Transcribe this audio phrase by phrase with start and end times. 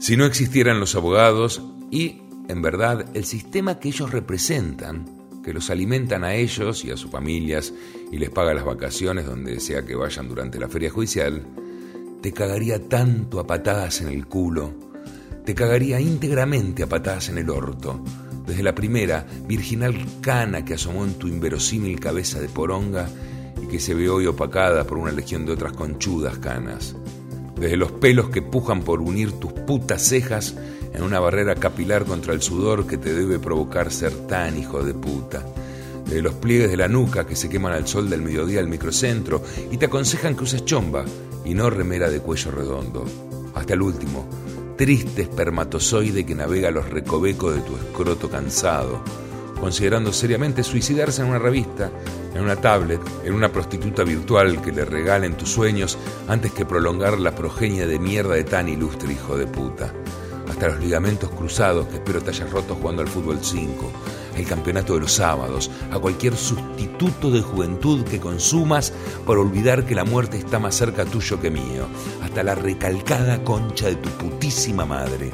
[0.00, 5.04] Si no existieran los abogados y, en verdad, el sistema que ellos representan,
[5.44, 7.74] que los alimentan a ellos y a sus familias
[8.10, 11.46] y les paga las vacaciones donde sea que vayan durante la feria judicial,
[12.22, 14.72] te cagaría tanto a patadas en el culo,
[15.44, 18.02] te cagaría íntegramente a patadas en el orto,
[18.46, 23.06] desde la primera virginal cana que asomó en tu inverosímil cabeza de poronga
[23.62, 26.96] y que se ve hoy opacada por una legión de otras conchudas canas
[27.60, 30.54] desde los pelos que pujan por unir tus putas cejas
[30.94, 34.94] en una barrera capilar contra el sudor que te debe provocar ser tan hijo de
[34.94, 35.44] puta,
[36.06, 39.42] desde los pliegues de la nuca que se queman al sol del mediodía al microcentro
[39.70, 41.04] y te aconsejan que uses chomba
[41.44, 43.04] y no remera de cuello redondo,
[43.54, 44.26] hasta el último,
[44.76, 49.02] triste espermatozoide que navega los recovecos de tu escroto cansado,
[49.60, 51.90] considerando seriamente suicidarse en una revista,
[52.34, 57.18] en una tablet, en una prostituta virtual que le regalen tus sueños antes que prolongar
[57.18, 59.92] la progenia de mierda de tan ilustre hijo de puta.
[60.48, 63.92] Hasta los ligamentos cruzados que espero te hayas roto jugando al fútbol 5,
[64.36, 68.92] el campeonato de los sábados, a cualquier sustituto de juventud que consumas
[69.24, 71.86] por olvidar que la muerte está más cerca tuyo que mío,
[72.22, 75.30] hasta la recalcada concha de tu putísima madre.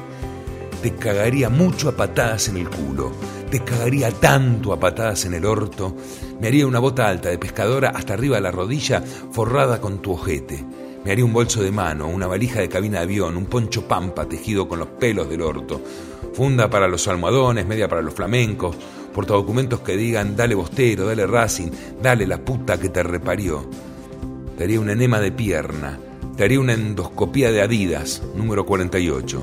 [0.83, 3.13] Te cagaría mucho a patadas en el culo
[3.57, 5.97] te cagaría tanto a patadas en el orto,
[6.39, 10.13] me haría una bota alta de pescadora hasta arriba de la rodilla forrada con tu
[10.13, 10.63] ojete.
[11.03, 14.29] Me haría un bolso de mano, una valija de cabina de avión, un poncho pampa
[14.29, 15.81] tejido con los pelos del orto,
[16.35, 18.77] funda para los almohadones, media para los flamencos,
[19.15, 21.71] portadocumentos que digan dale bostero, dale racing,
[22.03, 23.71] dale la puta que te reparió.
[24.59, 25.99] Te haría un enema de pierna,
[26.37, 29.43] te haría una endoscopía de Adidas, número 48.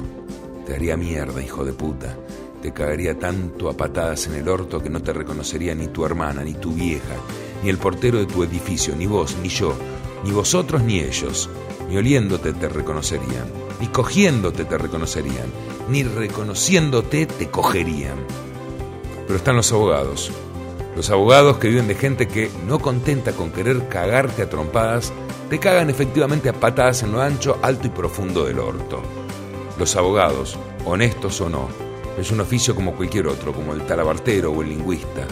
[0.68, 2.16] Te haría mierda, hijo de puta.
[2.64, 6.46] Te cagaría tanto a patadas en el orto que no te reconocería ni tu hermana,
[6.46, 7.16] ni tu vieja,
[7.62, 9.76] ni el portero de tu edificio, ni vos, ni yo,
[10.24, 11.50] ni vosotros, ni ellos.
[11.90, 15.52] Ni oliéndote te reconocerían, ni cogiéndote te reconocerían,
[15.90, 18.16] ni reconociéndote te cogerían.
[19.28, 20.32] Pero están los abogados.
[20.96, 25.12] Los abogados que viven de gente que, no contenta con querer cagarte a trompadas,
[25.50, 29.02] te cagan efectivamente a patadas en lo ancho, alto y profundo del orto.
[29.78, 31.68] Los abogados, honestos o no,
[32.18, 35.26] es un oficio como cualquier otro, como el talabartero o el lingüista,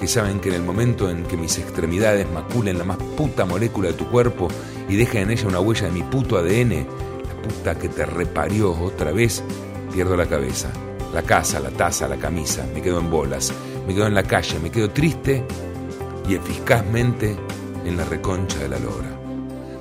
[0.00, 3.88] que saben que en el momento en que mis extremidades maculen la más puta molécula
[3.88, 4.48] de tu cuerpo
[4.88, 6.86] y dejen en ella una huella de mi puto ADN,
[7.26, 9.42] la puta que te reparió otra vez,
[9.92, 10.70] pierdo la cabeza.
[11.12, 13.52] La casa, la taza, la camisa, me quedo en bolas,
[13.86, 15.46] me quedo en la calle, me quedo triste
[16.28, 17.36] y eficazmente
[17.84, 19.16] en la reconcha de la lora.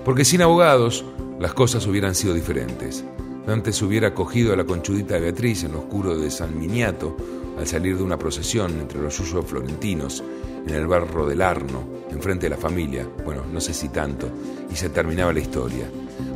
[0.06, 1.03] Porque sin abogados
[1.40, 3.03] las cosas hubieran sido diferentes.
[3.46, 7.18] Antes hubiera cogido a la conchudita Beatriz en lo oscuro de San Miniato
[7.58, 10.24] al salir de una procesión entre los suyos florentinos
[10.66, 14.30] en el barro del Arno, enfrente de la familia, bueno, no sé si tanto,
[14.72, 15.90] y se terminaba la historia.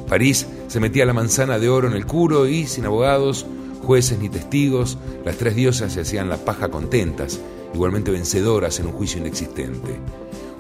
[0.09, 3.45] París se metía la manzana de oro en el curo y, sin abogados,
[3.84, 7.39] jueces ni testigos, las tres diosas se hacían la paja contentas,
[7.74, 9.97] igualmente vencedoras en un juicio inexistente.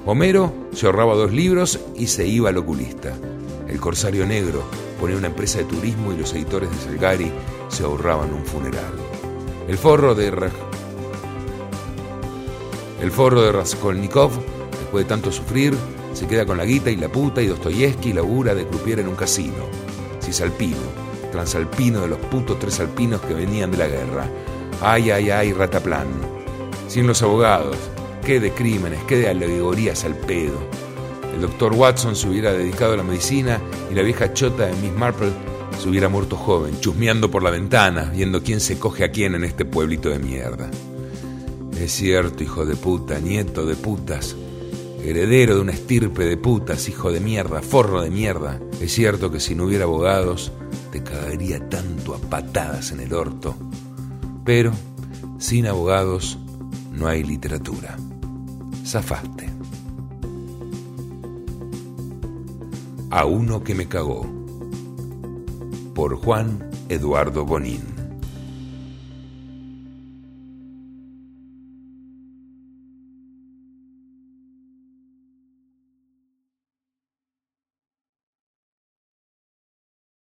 [0.05, 3.13] Homero se ahorraba dos libros y se iba al oculista.
[3.67, 4.63] El corsario negro
[4.99, 7.31] ponía una empresa de turismo y los editores de Salgari
[7.69, 8.93] se ahorraban un funeral.
[9.67, 10.31] El forro de
[13.01, 14.31] el forro de Raskolnikov,
[14.71, 15.75] después de tanto sufrir,
[16.13, 19.15] se queda con la guita y la puta y Dostoyevsky labura de crupier en un
[19.15, 19.65] casino.
[20.19, 20.77] Cisalpino,
[21.31, 24.27] transalpino de los putos tres alpinos que venían de la guerra.
[24.81, 26.07] Ay, ay, ay, rataplan.
[26.87, 27.77] Sin los abogados,
[28.25, 30.57] qué de crímenes, qué de alegorías al pedo.
[31.37, 33.61] El doctor Watson se hubiera dedicado a la medicina
[33.91, 35.31] y la vieja chota de Miss Marple
[35.79, 39.43] se hubiera muerto joven, chusmeando por la ventana, viendo quién se coge a quién en
[39.43, 40.67] este pueblito de mierda.
[41.79, 44.35] Es cierto, hijo de puta, nieto de putas,
[45.03, 48.59] heredero de una estirpe de putas, hijo de mierda, forro de mierda.
[48.81, 50.51] Es cierto que si no hubiera abogados,
[50.91, 53.55] te cagaría tanto a patadas en el orto.
[54.43, 54.71] Pero,
[55.37, 56.39] sin abogados,
[56.91, 57.95] no hay literatura.
[58.83, 59.56] Zafaste.
[63.09, 64.25] A uno que me cagó.
[65.95, 67.96] Por Juan Eduardo Bonín.